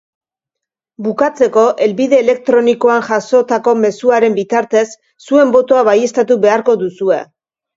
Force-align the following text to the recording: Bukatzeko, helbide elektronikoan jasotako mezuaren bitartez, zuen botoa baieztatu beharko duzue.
Bukatzeko, 1.07 1.65
helbide 1.87 2.21
elektronikoan 2.23 3.05
jasotako 3.09 3.75
mezuaren 3.83 4.39
bitartez, 4.41 4.85
zuen 5.29 5.55
botoa 5.59 5.85
baieztatu 5.91 6.43
beharko 6.49 6.81
duzue. 6.87 7.23